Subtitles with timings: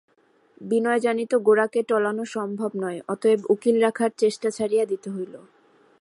[0.61, 5.33] বিনয় জানিত গোরাকে টলানো সম্ভব নয়– অতএব উকিল রাখার চেষ্টা ছাড়িয়া দিতে হইল।